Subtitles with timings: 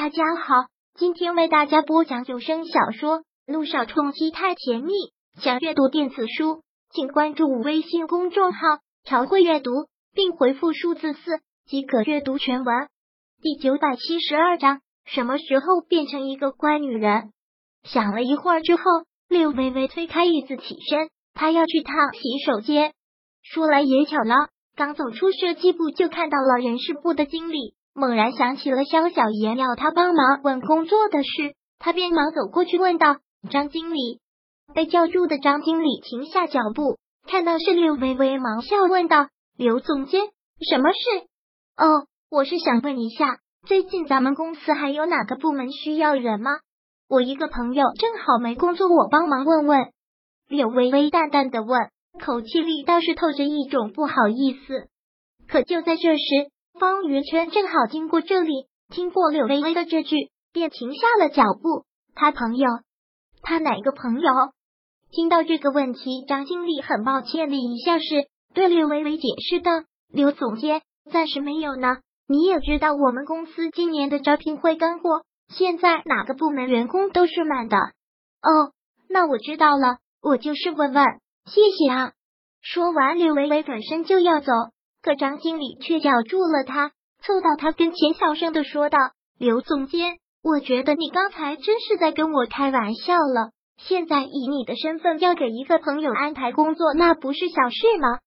[0.00, 0.54] 大家好，
[0.94, 4.92] 今天为大家播讲有声小说《路上冲击太甜蜜》。
[5.42, 8.60] 想阅读电子书，请关注微信公众号
[9.02, 9.72] “朝会阅读”，
[10.14, 12.88] 并回复数字四即可阅读全文。
[13.42, 17.32] 第九百七十二章：什么时候变成一个乖女人？
[17.82, 18.82] 想了一会儿之后，
[19.28, 22.92] 六微微推开椅子起身，她要去趟洗手间。
[23.42, 27.74] 说来也巧了，刚走出设计部，就看到了人事部的经理。
[27.98, 33.16] 猛然想起了肖小妍要他帮忙问工作的事，他便忙走过去问道
[33.50, 34.20] ：“张经理。”
[34.72, 39.26] 被叫住的张经理停下脚步，看到是柳微微，忙笑问道
[39.58, 40.22] ：“刘总监，
[40.60, 41.26] 什么事
[41.76, 46.52] ？”“哦，我是想问一下，最近咱们公司还有哪个部门需要人吗？
[47.08, 49.88] 我一个朋友正好没工作，我帮忙问问。”
[50.46, 51.90] 柳微微淡淡的问，
[52.24, 54.86] 口气里倒是透着一种不好意思。
[55.48, 56.22] 可就在这时。
[56.78, 61.84] 方云琛正好经过这里，听过柳微微的这句，便停下了脚步。
[62.14, 62.68] 他朋友，
[63.42, 64.30] 他哪个朋友？
[65.10, 69.72] 听到这个问题，张经理很抱歉的一笑，是对柳微微解释道
[70.12, 71.98] ：“刘总监，暂时没有呢。
[72.26, 77.76] 你也知道，我们公司今年的招聘会干货，现在哪个部门员工都是满的。”
[78.42, 78.72] 哦，
[79.08, 81.04] 那我知道了，我就是问问，
[81.46, 82.12] 谢谢啊。
[82.60, 84.52] 说完，柳微微转身就要走。
[85.08, 86.90] 可张经理却叫住了他，
[87.22, 88.98] 凑到他跟前，小声的说道
[89.40, 93.52] ：“刘总监，我觉得你刚才真是在跟我开玩笑了。
[93.78, 98.18] 现在以你的身份要给一个朋友安排工作，那不是小事吗？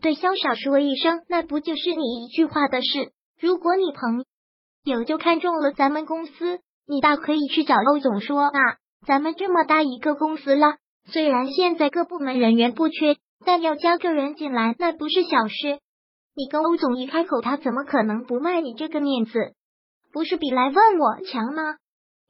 [0.00, 3.10] 对肖少说一声，那不就是你一句话的事？
[3.40, 4.24] 如果你朋
[4.84, 8.60] 友就看中了咱们公司，你大可以去找欧总说啊。
[9.04, 10.76] 咱们这么大一个公司了，
[11.10, 15.80] 虽然现在各部门人员不缺，但要加个人进来，那不是小事。”
[16.34, 19.54] 你跟欧总一开口，他怎么可能不卖你这个面子？
[20.12, 21.76] 不是比来问我强吗？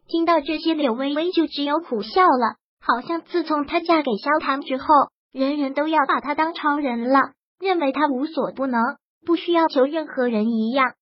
[0.09, 2.57] 听到这些，柳微微就只有苦笑了。
[2.81, 4.87] 好像自从她嫁给萧谈之后，
[5.33, 8.80] 人人都要把她当超人了，认为她无所不能，
[9.24, 10.95] 不需要求任何人一样。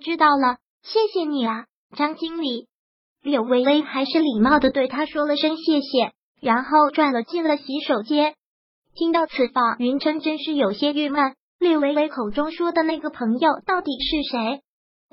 [0.00, 2.68] 知道了，谢谢你啊，张经理。
[3.22, 8.34] 柳微微还是礼貌的对他说了声谢谢，然后转了进了洗手间。
[8.94, 11.34] 听到此话，云琛真是有些郁闷。
[11.64, 14.60] 柳微微口中说的那个朋友到底是谁？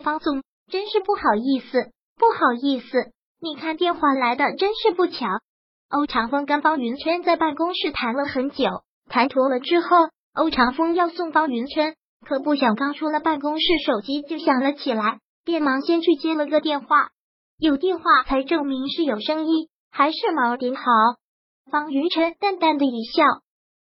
[0.03, 5.25] 方总，真是不好意思，不好意思，你看电话来的真是不巧。
[5.89, 8.65] 欧长风跟方云琛在办公室谈了很久，
[9.07, 11.95] 谈妥了之后，欧长风要送方云琛，
[12.27, 17.11] 可不想刚出了办公室，手机就响了起来，便忙先去接了个电话。
[17.57, 20.83] 有电话才证明是有生意，还是忙点好。
[21.71, 23.23] 方云琛淡淡的一笑，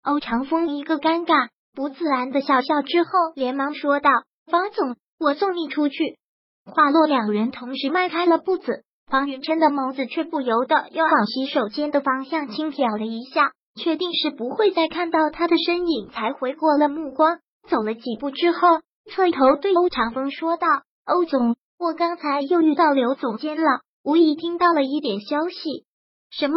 [0.02, 1.50] 欧长风一个尴尬。
[1.74, 4.10] 不自然的笑笑之后，连忙说道
[4.46, 6.18] ：“方总，我送你出去。”
[6.64, 8.84] 话落，两人同时迈开了步子。
[9.06, 17.38] 方云琛的眸子却不由得又往洗手间的方向轻瞟了一下，确定是不会再看到他的身影，才回过了目光。
[17.68, 18.80] 走了几步之后，
[19.10, 20.66] 侧头对欧长风说道
[21.04, 25.84] ：“欧总，我刚才又遇到刘总监了，无意听到了一点消息。”
[26.30, 26.54] 什么？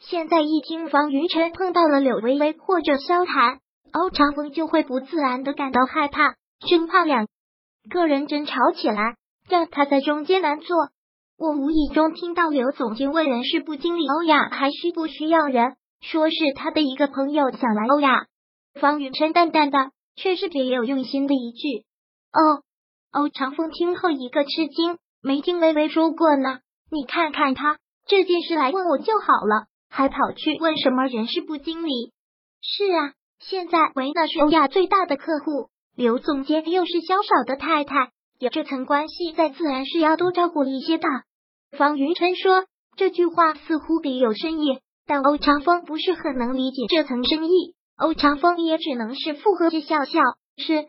[0.00, 3.60] 现在一听方云琛碰到了柳微微或者萧谈。
[3.92, 6.34] 欧长风就会不自然的感到害怕，
[6.68, 7.26] 生怕两
[7.90, 9.16] 个人争吵起来，
[9.48, 10.76] 让他在中间难做。
[11.38, 18.26] 我无意中听到刘总监问人事部经理欧亚还需不需要人，说是他的一个朋友想来欧亚。
[18.80, 21.84] 方云琛淡淡的，却是别有用心的一句
[22.32, 22.62] ：“哦。”
[23.10, 26.58] 欧长风听后一个吃惊，没听微微说过呢。
[26.90, 32.12] 你看看他这件事来问我就好了，还跑去问什么人事部经理？
[32.60, 33.12] 是啊。
[33.40, 41.08] 现在维纳是欧亚最大的客户，刘总监又是萧少的太太，有这层关系在，自然是要多照顾一些的。
[41.76, 42.66] 方云琛说
[42.96, 47.74] 这句话似乎别有深意，但欧长风不是很能理解这层深意。
[47.96, 50.20] 欧长风也只能是附和着笑笑，
[50.56, 50.88] 是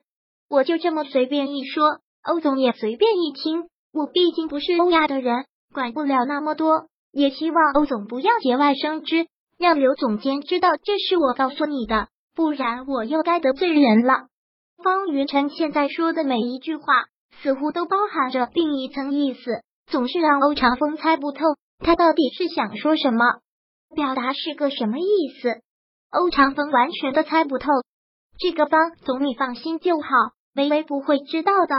[0.49, 3.69] 我就这么随便一说，欧总也随便一听。
[3.93, 12.07] 我毕竟不是欧亚的人，管不了那么多，也希望欧总不要节外生枝，让刘总监知道这是我告诉你的。
[12.35, 14.27] 不然我又该得罪人了。
[14.83, 17.05] 方云晨现在说的每一句话，
[17.41, 21.39] 似乎都包含着另一层意思，总是让欧长风猜不透，
[21.79, 23.25] 他到底是想说什么，
[23.95, 25.61] 表达是个什么意思。
[26.11, 27.67] 欧长风完全的猜不透。
[28.37, 30.07] 这个方总你放心就好，
[30.55, 31.75] 微微不会知道的。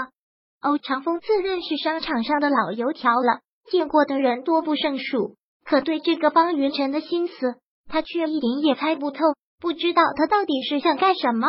[0.61, 7.55] 欧长风自认是商场上的老油条了，见过的人多不胜数，可对这个方云晨的心思，
[7.88, 9.20] 他却一点也猜不透。
[9.60, 11.46] 不知道他到底是想干什么，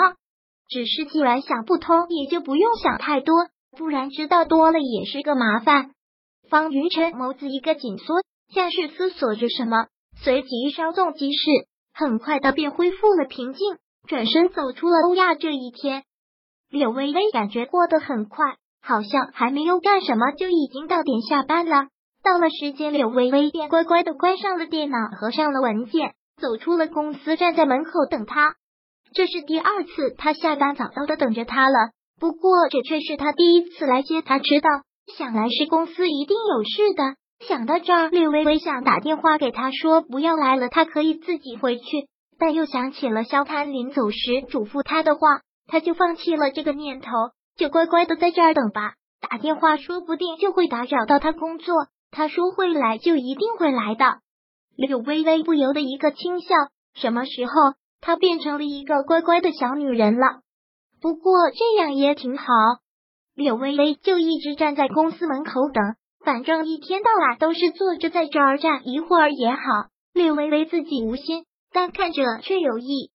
[0.67, 3.33] 只是既然想不通，也就不用想太多，
[3.77, 5.91] 不然知道多了也是个麻烦。
[6.49, 8.15] 方云晨眸子一个紧缩，
[8.53, 9.87] 像是思索着什么，
[10.21, 11.49] 随即稍纵即逝，
[11.93, 13.77] 很快的便恢复了平静，
[14.07, 16.03] 转身走出了欧亚这一天。
[16.69, 21.87] 柳微微感觉过得很快，好像还没有干什么就已经到点下班了。
[22.23, 28.55] 到了时间，柳微微便乖乖的关上了电脑，合上了文件，走出了公司，站在门口等他。
[29.13, 34.69] 这是第二次他下班早早的等着他了，不过这却是他第一次来接他迟到。
[35.17, 37.15] 想来是公司一定有事的。
[37.47, 42.07] 想到这儿，略微微想打电话给他说不要来了，他可以自己回去。
[42.38, 47.09] 但又想起了肖潘临走时嘱咐他的话，他就放弃了这个念头，
[47.55, 48.93] 就乖乖的在这儿等吧。
[49.19, 51.75] 打电话说不定就会打扰到他工作。
[52.11, 54.19] 他说会来就一定会来的。
[54.75, 56.56] 柳微微不由得一个轻笑。
[56.94, 57.51] 什么时候
[58.01, 60.41] 她变成了一个乖乖的小女人了？
[61.01, 62.45] 不过这样也挺好。
[63.35, 69.62] 柳微微就一直站在公司门口等，反正一天到晚都是坐着在这儿站一会儿也好。
[70.13, 73.12] 柳微微自己无心，但看着却有意。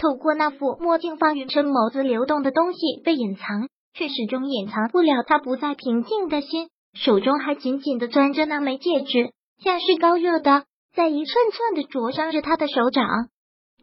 [0.00, 6.70] 透过那副墨镜，方云琛眸子流动的东西被隐藏，却始终掩藏不了他不再平静的心。
[6.94, 9.32] 手中还紧紧的攥着那枚戒指，
[9.62, 10.64] 像是高热的，
[10.98, 13.06] 在一寸寸的灼伤着他的手掌。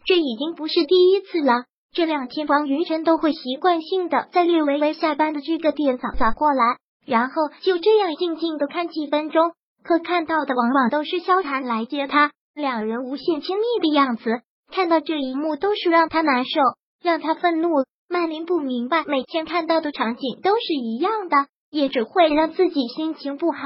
[0.05, 1.63] 这已经不是第一次了。
[1.93, 6.75] 这两天，王云晨都会习惯性的在略微微下班的这个点早早过来，
[7.05, 9.53] 然后就这样静静的看几分钟。
[9.81, 14.41] 可看到的往往都是萧谈来接他，两人无限亲密的样子。
[14.69, 16.59] 看到这一幕，都是让他难受，
[17.01, 17.69] 让他愤怒。
[18.09, 21.37] 曼琳不明白，每天看到的场景都是一样的。
[21.71, 23.59] 也只会让自己心情不好。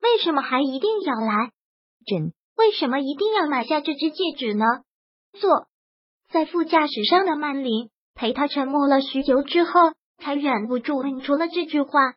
[0.00, 1.50] 为什么还一定要来？
[2.06, 4.64] 朕为什么一定要买下这只戒指呢？
[5.32, 5.66] 坐
[6.30, 12.14] 在副驾驶上的曼琳陪他沉默了许久之后，才忍不住问出了这句话。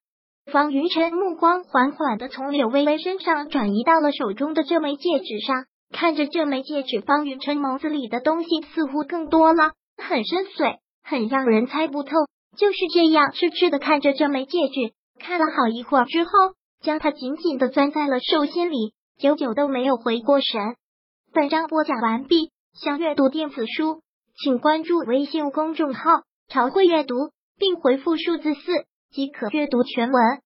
[0.51, 12.11] 方云晨目光缓缓的从柳微微身上转移到了手中的这枚戒指上，看着这枚戒指，方云晨眸子里的东西似乎更多了，很深邃，很让人猜不透。
[12.57, 14.93] 就是这样痴痴的看着这枚戒指。
[15.19, 16.29] 看了好一会儿之后，
[16.81, 20.75] 将它紧紧的攥在了手心里，久久都没有回过神。
[21.31, 24.01] 本章播讲完毕，想阅读电子书，
[24.37, 28.61] 请关注微信公众号“朝会阅读”，并回复数字四
[29.11, 30.41] 即可阅读全文。